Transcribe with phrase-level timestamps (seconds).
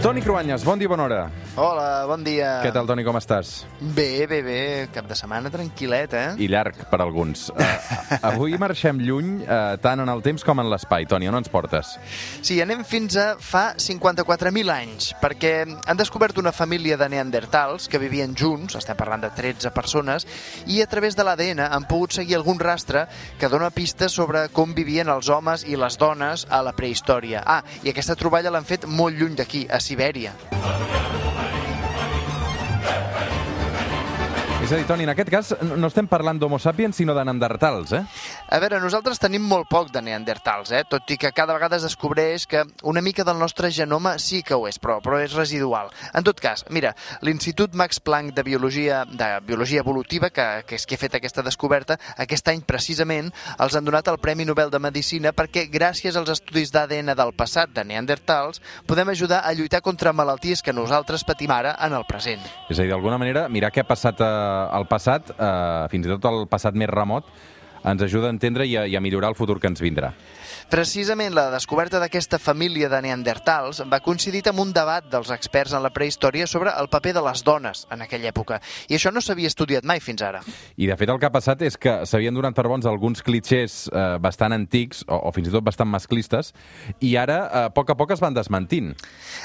[0.00, 1.18] Toni Cruanyes, bon dia, bona hora.
[1.58, 2.60] Hola, bon dia.
[2.62, 3.64] Què tal, Toni, com estàs?
[3.80, 4.60] Bé, bé, bé.
[4.94, 6.28] Cap de setmana tranquil·let, eh?
[6.38, 7.48] I llarg per alguns.
[7.50, 7.64] Uh,
[8.30, 11.08] avui marxem lluny, uh, tant en el temps com en l'espai.
[11.10, 11.96] Toni, on ens portes?
[12.46, 17.98] Sí, anem fins a fa 54.000 anys, perquè han descobert una família de neandertals que
[17.98, 20.28] vivien junts, estem parlant de 13 persones,
[20.70, 23.08] i a través de l'ADN han pogut seguir algun rastre
[23.42, 27.42] que dona pistes sobre com vivien els homes i les dones a la prehistòria.
[27.42, 30.38] Ah, i aquesta troballa l'han fet molt lluny d'aquí, a Sibèria.
[34.70, 35.48] És a dir, Toni, en aquest cas
[35.80, 38.04] no estem parlant d'homo sapiens, sinó de neandertals, eh?
[38.54, 40.84] A veure, nosaltres tenim molt poc de neandertals, eh?
[40.86, 44.54] tot i que cada vegada es descobreix que una mica del nostre genoma sí que
[44.54, 45.90] ho és, però, però és residual.
[46.14, 46.92] En tot cas, mira,
[47.26, 51.42] l'Institut Max Planck de Biologia, de Biologia Evolutiva, que, que és qui ha fet aquesta
[51.42, 56.30] descoberta, aquest any precisament els han donat el Premi Nobel de Medicina perquè gràcies als
[56.36, 61.50] estudis d'ADN del passat de neandertals podem ajudar a lluitar contra malalties que nosaltres patim
[61.58, 62.46] ara en el present.
[62.70, 66.12] És a dir, d'alguna manera, mirar què ha passat eh, al passat, eh, fins i
[66.14, 67.28] tot el passat més remot,
[67.84, 70.12] ens ajuda a entendre i a, i a millorar el futur que ens vindrà.
[70.70, 75.82] Precisament la descoberta d'aquesta família de neandertals va coincidir amb un debat dels experts en
[75.82, 78.60] la prehistòria sobre el paper de les dones en aquella època.
[78.86, 80.44] I això no s'havia estudiat mai fins ara.
[80.76, 83.88] I, de fet, el que ha passat és que s'havien donat per bons alguns clitxers
[83.90, 86.52] eh, bastant antics, o, o fins i tot bastant masclistes,
[87.02, 88.92] i ara, eh, a poc a poc, es van desmentint.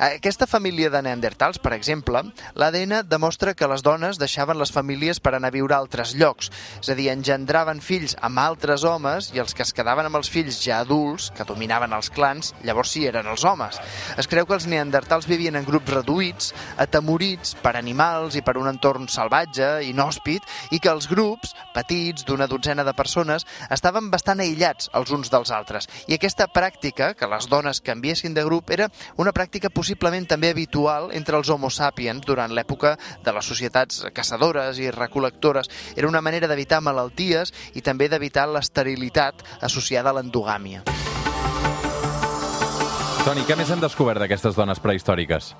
[0.00, 2.24] Aquesta família de neandertals, per exemple,
[2.56, 6.48] l'ADN demostra que les dones deixaven les famílies per anar a viure a altres llocs.
[6.80, 10.30] És a dir, engendraven fills amb altres homes i els que es quedaven amb els
[10.30, 13.78] fills ja adults, que dominaven els clans, llavors sí eren els homes.
[14.20, 18.68] Es creu que els neandertals vivien en grups reduïts, atemorits per animals i per un
[18.70, 24.90] entorn salvatge, inhòspit, i que els grups, petits, d'una dotzena de persones, estaven bastant aïllats
[24.94, 25.88] els uns dels altres.
[26.08, 31.10] I aquesta pràctica, que les dones canviessin de grup, era una pràctica possiblement també habitual
[31.16, 35.70] entre els homo sapiens durant l'època de les societats caçadores i recol·lectores.
[35.96, 40.82] Era una manera d'evitar malalties i també d'evitar l'esterilitat associada a l'endogàmia.
[43.20, 45.52] Toni, què més hem descobert d'aquestes dones prehistòriques?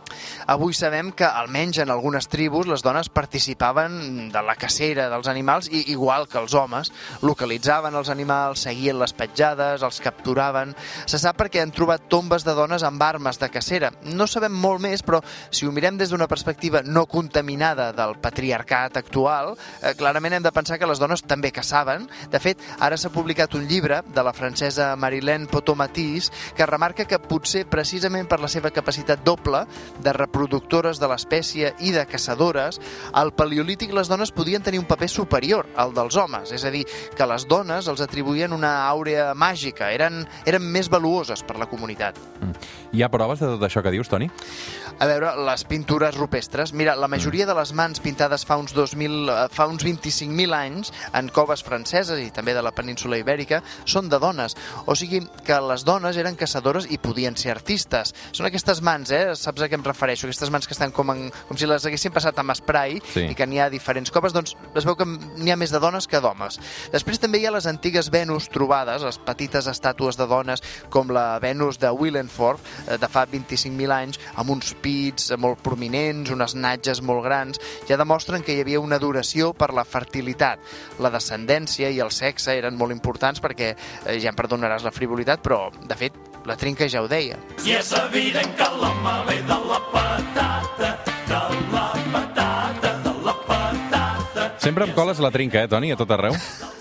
[0.50, 5.70] Avui sabem que, almenys en algunes tribus, les dones participaven de la cacera dels animals,
[5.70, 6.92] i, igual que els homes.
[7.22, 10.74] Localitzaven els animals, seguien les petjades, els capturaven...
[11.10, 13.90] Se sap perquè han trobat tombes de dones amb armes de cacera.
[14.04, 19.00] No sabem molt més, però si ho mirem des d'una perspectiva no contaminada del patriarcat
[19.00, 22.06] actual, eh, clarament hem de pensar que les dones també caçaven.
[22.30, 27.18] De fet, ara s'ha publicat un llibre de la francesa Marilène Potomatís que remarca que
[27.18, 29.64] potser precisament per la seva capacitat doble
[30.00, 32.80] de reproductores de l'espècie i de caçadores,
[33.12, 36.84] al paleolític les dones podien tenir un paper superior al dels homes, és a dir,
[37.16, 42.18] que les dones els atribuïen una àurea màgica, eren, eren més valuoses per la comunitat.
[42.40, 42.70] Mm.
[42.90, 44.26] Hi ha proves de tot això que dius, Toni?
[45.00, 46.74] A veure, les pintures rupestres.
[46.76, 51.30] Mira, la majoria de les mans pintades fa uns, 2000, fa uns 25.000 anys en
[51.32, 54.56] coves franceses i també de la península ibèrica són de dones.
[54.84, 58.12] O sigui que les dones eren caçadores i podien ser artistes.
[58.36, 59.36] Són aquestes mans, eh?
[59.38, 60.26] Saps a què em refereixo?
[60.30, 63.26] Aquestes mans que estan com, en, com si les haguessin passat amb spray Sí.
[63.30, 66.06] i que n'hi ha diferents coves, doncs es veu que n'hi ha més de dones
[66.08, 66.58] que d'homes.
[66.92, 71.38] Després també hi ha les antigues Venus trobades, les petites estàtues de dones com la
[71.42, 77.02] Venus de Willenforth, eh, de fa 25.000 anys, amb uns pits molt prominents, unes natges
[77.02, 80.60] molt grans, ja demostren que hi havia una duració per la fertilitat.
[81.00, 83.74] La descendència i el sexe eren molt importants perquè,
[84.06, 86.14] eh, ja em perdonaràs la frivolitat, però, de fet,
[86.46, 87.36] la trinca ja ho deia.
[87.66, 89.79] I és evident que l'home ve de la
[94.60, 96.34] Sempre em coles la trinca, eh, Toni, a tot arreu?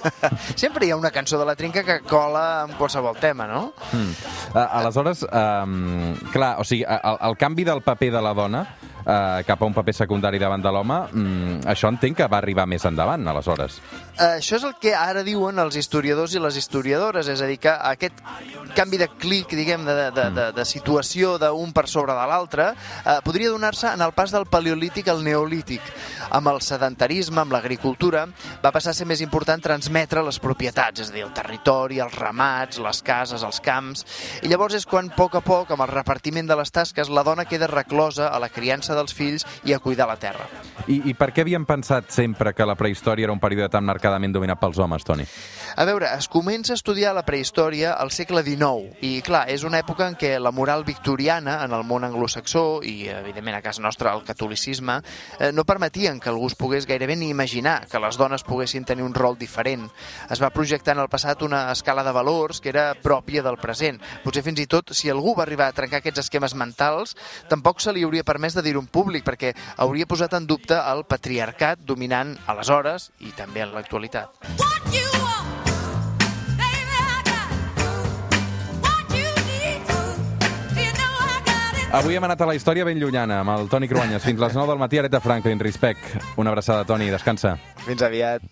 [0.62, 3.70] Sempre hi ha una cançó de la trinca que cola amb qualsevol tema, no?
[3.96, 4.12] Mm.
[4.52, 8.66] Uh, aleshores, um, clar, o sigui, el, el canvi del paper de la dona
[9.06, 12.66] uh, cap a un paper secundari davant de l'home, mm, això entenc que va arribar
[12.68, 13.80] més endavant, aleshores.
[14.20, 17.60] Eh, això és el que ara diuen els historiadors i les historiadores, és a dir,
[17.60, 18.20] que aquest
[18.76, 23.20] canvi de clic, diguem, de, de, de, de situació d'un per sobre de l'altre, eh,
[23.24, 25.82] podria donar-se en el pas del paleolític al neolític.
[26.36, 28.26] Amb el sedentarisme, amb l'agricultura,
[28.64, 32.16] va passar a ser més important transmetre les propietats, és a dir, el territori, els
[32.20, 34.06] ramats, les cases, els camps...
[34.44, 37.24] I llavors és quan, a poc a poc, amb el repartiment de les tasques, la
[37.28, 40.48] dona queda reclosa a la criança dels fills i a cuidar la terra.
[40.88, 44.34] I, I per què havien pensat sempre que la prehistòria era un període tan marcadament
[44.34, 45.26] dominat pels homes, Toni?
[45.76, 49.80] A veure, es comença a estudiar la prehistòria al segle XIX i, clar, és una
[49.82, 54.14] època en què la moral victoriana en el món anglosaxó i, evidentment, a casa nostra
[54.16, 55.00] el catolicisme
[55.40, 59.04] eh, no permetien que algú es pogués gairebé ni imaginar que les dones poguessin tenir
[59.04, 59.88] un rol diferent.
[60.30, 64.00] Es va projectar en el passat una escala de valors que era pròpia del present.
[64.24, 67.16] Potser fins i tot, si algú va arribar a trencar aquests esquemes mentals,
[67.50, 71.04] tampoc se li hauria permès de dir-ho en públic, perquè hauria posat en dubte el
[71.06, 74.30] patriarcat dominant aleshores i també en l'actualitat.
[74.58, 75.06] What you.
[81.90, 84.22] Avui hem anat a la història ben llunyana amb el Toni Cruanyes.
[84.22, 86.20] Fins les 9 del matí, Areta Franklin, Respect.
[86.38, 87.56] Una abraçada, Toni, descansa.
[87.88, 88.46] Fins aviat.